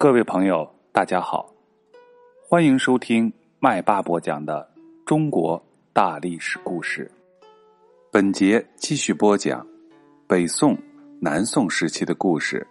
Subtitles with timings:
[0.00, 1.52] 各位朋友，大家好，
[2.48, 4.70] 欢迎收听麦霸播讲的
[5.04, 5.60] 中国
[5.92, 7.10] 大历史故事。
[8.12, 9.66] 本节继续播讲
[10.28, 10.78] 北宋、
[11.20, 12.64] 南宋时期的故事。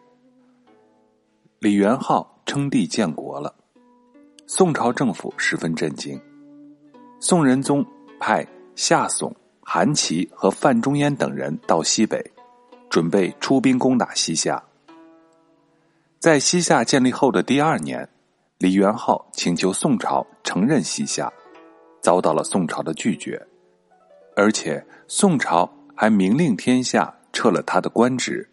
[1.59, 3.53] 李元昊称帝建国了，
[4.45, 6.17] 宋朝政府十分震惊。
[7.19, 7.85] 宋仁宗
[8.21, 12.23] 派夏竦、韩琦和范仲淹等人到西北，
[12.89, 14.63] 准备出兵攻打西夏。
[16.19, 18.09] 在西夏建立后的第二年，
[18.57, 21.31] 李元昊请求宋朝承认西夏，
[22.01, 23.39] 遭到了宋朝的拒绝，
[24.35, 28.49] 而且宋朝还明令天下撤了他的官职，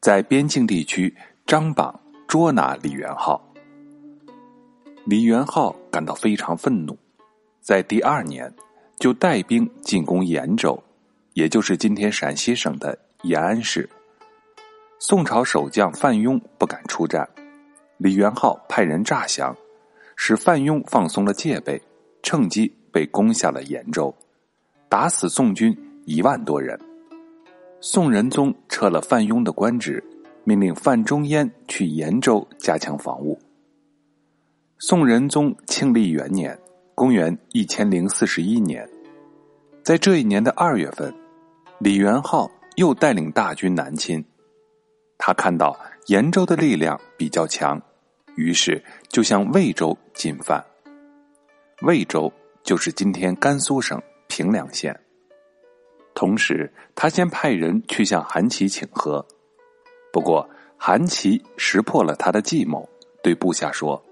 [0.00, 1.14] 在边境地区
[1.46, 3.40] 张榜捉拿李元昊。
[5.06, 6.98] 李元昊感到非常愤怒，
[7.60, 8.52] 在第二年
[8.98, 10.82] 就带兵进攻延州，
[11.34, 13.88] 也就是今天陕西省的延安市。
[15.00, 17.28] 宋朝守将范雍不敢出战，
[17.98, 19.56] 李元昊派人诈降，
[20.16, 21.80] 使范雍放松了戒备，
[22.20, 24.12] 趁机被攻下了延州，
[24.88, 26.76] 打死宋军一万多人。
[27.80, 30.02] 宋仁宗撤了范雍的官职，
[30.42, 33.38] 命令范仲淹去延州加强防务。
[34.78, 36.58] 宋仁宗庆历元年
[36.96, 38.88] （公元一千零四十一年），
[39.84, 41.14] 在这一年的二月份，
[41.78, 44.24] 李元昊又带领大军南侵。
[45.18, 47.80] 他看到延州的力量比较强，
[48.36, 50.64] 于是就向魏州进犯。
[51.82, 54.98] 魏州就是今天甘肃省平凉县。
[56.14, 59.24] 同时，他先派人去向韩琦请和，
[60.12, 62.88] 不过韩琦识破了他的计谋，
[63.22, 64.02] 对部下说：“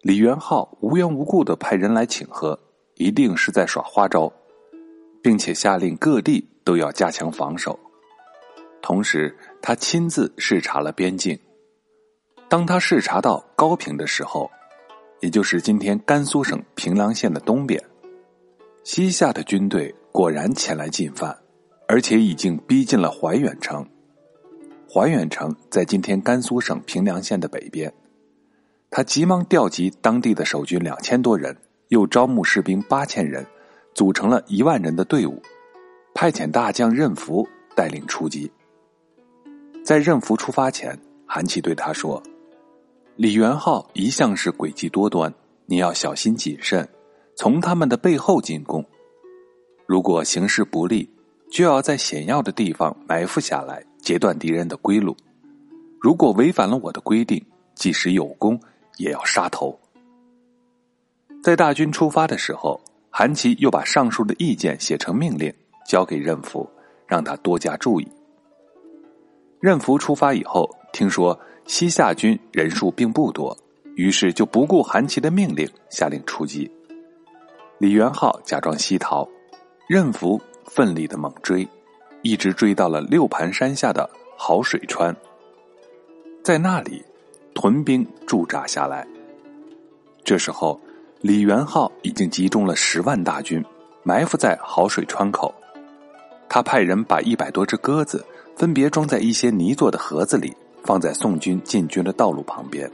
[0.00, 2.58] 李元昊无缘无故的派人来请和，
[2.94, 4.32] 一定是在耍花招，
[5.22, 7.78] 并且下令各地都要加强防守。”
[8.80, 11.38] 同时，他亲自视察了边境。
[12.48, 14.50] 当他视察到高平的时候，
[15.20, 17.80] 也就是今天甘肃省平凉县的东边，
[18.82, 21.38] 西夏的军队果然前来进犯，
[21.86, 23.88] 而且已经逼近了怀远城。
[24.92, 27.90] 怀远城在今天甘肃省平凉县的北边。
[28.90, 31.56] 他急忙调集当地的守军两千多人，
[31.88, 33.46] 又招募士兵八千人，
[33.94, 35.40] 组成了一万人的队伍，
[36.12, 38.52] 派遣大将任福带领出击。
[39.84, 42.22] 在任福出发前，韩琦对他说
[43.16, 45.32] ：“李元昊一向是诡计多端，
[45.66, 46.88] 你要小心谨慎，
[47.34, 48.84] 从他们的背后进攻。
[49.86, 51.10] 如果形势不利，
[51.50, 55.16] 就要在险要的地方埋伏下来，截断敌人的归路。
[56.00, 57.44] 如果违反了我的规定，
[57.74, 58.58] 即使有功，
[58.98, 59.78] 也要杀头。”
[61.42, 65.52] 在大军出发的时候，韩琦又把上述的意见写成命令，
[65.84, 66.70] 交给任福，
[67.04, 68.06] 让他多加注意。
[69.62, 73.56] 任福出发以后，听说西夏军人数并不多，
[73.94, 76.68] 于是就不顾韩琦的命令，下令出击。
[77.78, 79.24] 李元昊假装西逃，
[79.86, 81.66] 任福奋力的猛追，
[82.22, 85.14] 一直追到了六盘山下的好水川，
[86.42, 87.00] 在那里
[87.54, 89.06] 屯兵驻扎下来。
[90.24, 90.80] 这时候，
[91.20, 93.64] 李元昊已经集中了十万大军，
[94.02, 95.54] 埋伏在好水川口。
[96.48, 98.26] 他派人把一百多只鸽子。
[98.56, 100.54] 分别装在一些泥做的盒子里，
[100.84, 102.90] 放在宋军进军的道路旁边。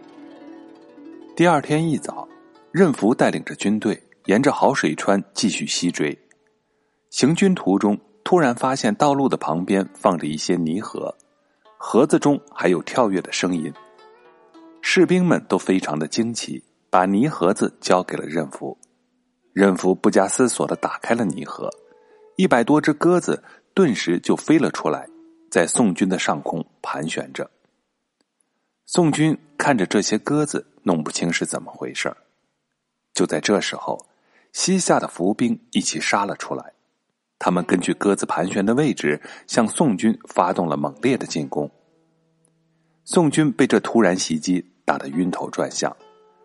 [1.37, 2.27] 第二天一早，
[2.73, 6.17] 任福带领着军队沿着好水川继续西追。
[7.11, 11.15] 行军途中，突然发现道路的旁边放着一些泥盒，
[11.77, 13.73] 盒子中还有跳跃的声音。
[14.81, 18.77] 士兵们都非常的惊奇，把泥盒子交给了任福。
[19.53, 21.69] 任福不加思索的打开了泥盒，
[22.37, 23.43] 一百多只鸽子
[23.75, 25.09] 顿时就飞了出来。
[25.51, 27.51] 在宋军的上空盘旋着。
[28.87, 32.17] 宋军看着这些鸽子，弄不清是怎么回事
[33.13, 34.07] 就在这时候，
[34.53, 36.73] 西夏的伏兵一起杀了出来。
[37.39, 41.71] 他们根据鸽子盘旋的位置，向宋军发动了猛烈的进攻。
[43.05, 45.97] 宋军被这突然袭击打得晕头转向，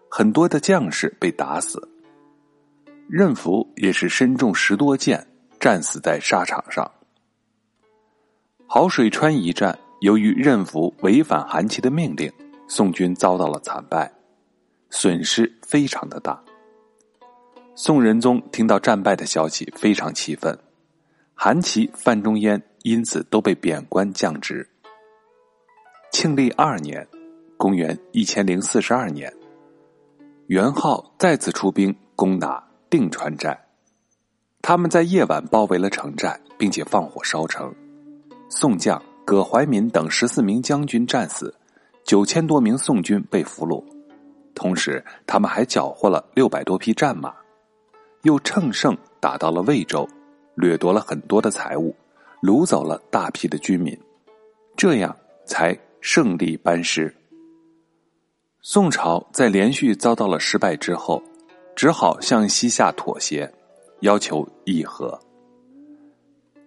[0.10, 1.90] 很多的将士被打死。
[3.10, 5.28] 任福也是身中十多箭，
[5.60, 6.90] 战死在沙场上。
[8.76, 12.34] 好水川一战，由于任福违反韩琦的命令，
[12.68, 14.12] 宋军遭到了惨败，
[14.90, 16.44] 损失非常的大。
[17.76, 20.58] 宋仁宗听到战败的消息，非常气愤，
[21.36, 24.68] 韩琦、范仲淹因此都被贬官降职。
[26.12, 27.08] 庆历二年
[27.58, 29.32] （公元一千零四十二年），
[30.50, 33.56] 元昊再次出兵攻打定川寨，
[34.64, 37.72] 他们在夜晚包围了城寨，并且放火烧城。
[38.56, 41.52] 宋将葛怀民等十四名将军战死，
[42.04, 43.84] 九千多名宋军被俘虏，
[44.54, 47.34] 同时他们还缴获了六百多匹战马，
[48.22, 50.08] 又乘胜打到了魏州，
[50.54, 51.96] 掠夺了很多的财物，
[52.44, 54.00] 掳走了大批的居民，
[54.78, 57.12] 这样才胜利班师。
[58.62, 61.20] 宋朝在连续遭到了失败之后，
[61.76, 63.52] 只好向西夏妥协，
[64.02, 65.20] 要求议和。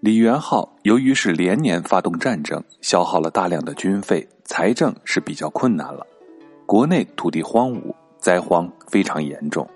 [0.06, 6.06] 李元昊由于是连年发动战争，消耗了大量的军费，财政是比较困难了。
[6.64, 9.68] 国内土地荒芜，灾荒非常严重，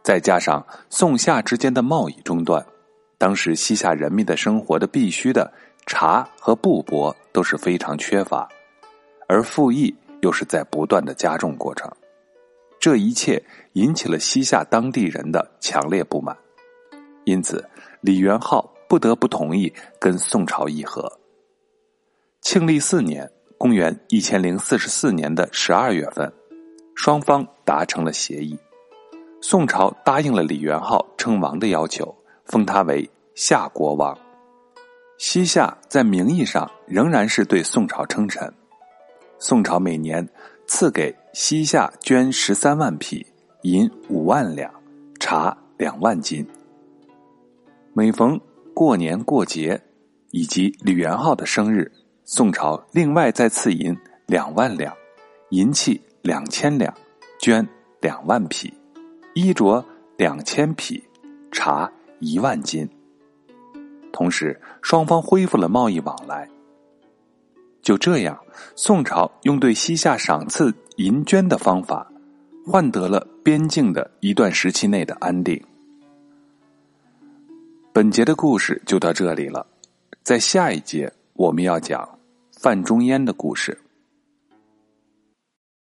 [0.00, 2.64] 再加上宋夏之间的贸易中断，
[3.18, 5.52] 当时西夏人民的生活的必须的
[5.86, 8.48] 茶和布帛都是非常缺乏，
[9.26, 11.90] 而赋役又是在不断的加重过程，
[12.78, 13.42] 这一切
[13.72, 16.36] 引起了西夏当地人的强烈不满，
[17.24, 17.68] 因此
[18.02, 18.71] 李元昊。
[18.92, 21.10] 不得不同意跟宋朝议和。
[22.42, 26.30] 庆历四年（公元一千零四十四年的十二月份），
[26.94, 28.54] 双方达成了协议。
[29.40, 34.14] 宋朝答应了李元昊称王的要求，封他为夏国王。
[35.16, 38.52] 西夏在名义上仍然是对宋朝称臣。
[39.38, 40.28] 宋朝每年
[40.66, 43.26] 赐给西夏绢十三万匹，
[43.62, 44.70] 银五万两，
[45.18, 46.46] 茶两万斤。
[47.94, 48.38] 每逢
[48.74, 49.80] 过年过节，
[50.30, 51.90] 以及李元昊的生日，
[52.24, 53.96] 宋朝另外再赐银
[54.26, 54.94] 两万两，
[55.50, 56.92] 银器两千两，
[57.40, 57.66] 绢
[58.00, 58.72] 两万匹，
[59.34, 59.84] 衣着
[60.16, 61.02] 两千匹，
[61.50, 61.90] 茶
[62.20, 62.88] 一万斤。
[64.12, 66.48] 同时，双方恢复了贸易往来。
[67.82, 68.38] 就这样，
[68.76, 72.10] 宋朝用对西夏赏赐银绢的方法，
[72.66, 75.62] 换得了边境的一段时期内的安定。
[77.94, 79.66] 本节的故事就到这里了，
[80.22, 82.18] 在下一节我们要讲
[82.58, 83.78] 范仲淹的故事。